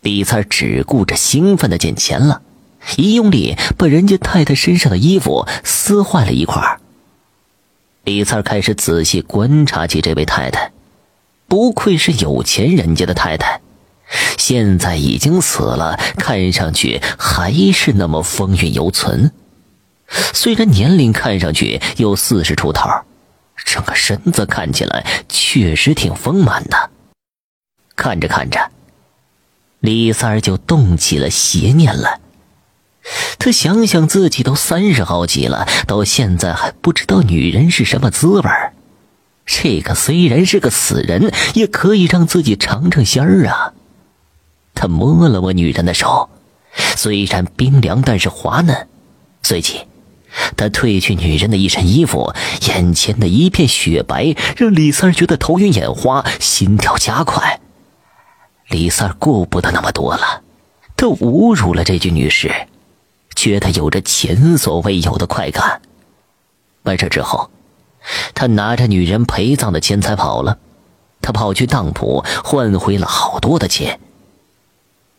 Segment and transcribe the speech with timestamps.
[0.00, 2.42] 李三只顾着兴奋的捡钱了，
[2.96, 6.78] 一用力把人家太太身上的衣服撕坏了一块。
[8.04, 10.72] 李三开始仔细观察起这位太太，
[11.46, 13.60] 不愧是有钱人家的太太，
[14.38, 19.32] 现在已经死了，看上去还是那么风韵犹存。
[20.32, 22.88] 虽然年龄看上去有四十出头，
[23.56, 26.90] 整个身子看起来确实挺丰满的。
[27.94, 28.70] 看着看着，
[29.80, 32.20] 李三儿就动起了邪念来。
[33.38, 38.74] 他想想自己都三十好几了，到现在还不知道女人是什么滋味儿。
[39.46, 43.72] 这个虽然是个死人，也可以让自己尝尝鲜儿啊。
[44.74, 46.28] 他摸了摸女人的手，
[46.96, 48.88] 虽然冰凉，但是滑嫩。
[49.42, 49.86] 随即，
[50.56, 52.34] 他褪去女人的一身衣服，
[52.68, 57.60] 眼前的一片雪白让李三儿觉得头晕眼花，心跳加快。
[58.70, 60.42] 李三儿顾不得那么多了，
[60.96, 62.50] 他侮辱了这具女尸。
[63.34, 65.80] 觉得有着前所未有的快感。
[66.82, 67.50] 完事之后，
[68.34, 70.58] 他拿着女人陪葬的钱财跑了。
[71.20, 74.00] 他跑去当铺换回了好多的钱。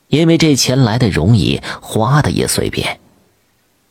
[0.08, 3.00] 因为这钱来的容易，花的也随便。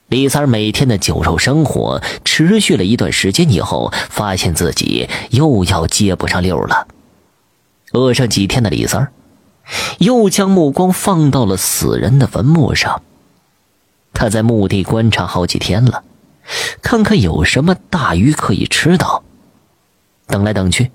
[0.09, 6.89] 李三每天的酒肉生活持续了一段时间以后，发现自己又要接不上溜了。
[7.93, 9.11] 饿上几天的李三
[9.99, 13.03] 又将目光放到了死人的坟墓上。
[14.13, 16.03] 他在墓地观察好几天了，
[16.83, 19.23] 看看有什么大鱼可以吃到。
[20.27, 20.91] 等来等去，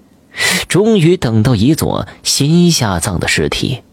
[0.67, 3.83] 终于等到一座新下葬的尸体。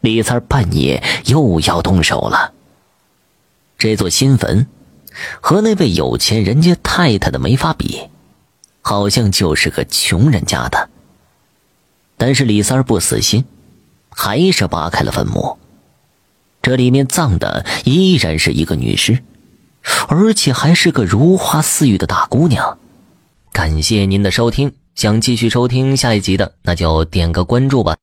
[0.00, 2.52] 李三半夜又要动手了。
[3.78, 4.66] 这座新坟
[5.40, 8.10] 和那位有钱人家太太的没法比，
[8.82, 10.90] 好像就是个穷人家的。
[12.16, 13.44] 但是李三不死心，
[14.14, 15.58] 还是扒开了坟墓。
[16.62, 19.22] 这里面葬的依然是一个女尸，
[20.08, 22.78] 而且还是个如花似玉的大姑娘。
[23.52, 27.96] 感谢您的收听，想继续收听下一集的，那就点个关注吧。